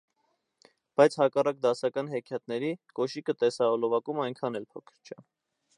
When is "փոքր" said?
4.73-4.99